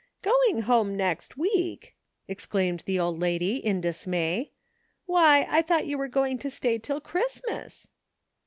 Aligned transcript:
"Going 0.23 0.61
home 0.61 0.97
next 0.97 1.37
week!" 1.37 1.95
exclaimed 2.27 2.81
the 2.87 2.97
old 2.99 3.19
lady, 3.19 3.57
in 3.57 3.81
dismay." 3.81 4.49
Why, 5.05 5.45
I 5.47 5.61
thought 5.61 5.83
youi 5.83 5.95
were 5.95 6.07
going 6.07 6.39
to 6.39 6.49
stay 6.49 6.79
till 6.79 6.99
Christmas." 6.99 7.87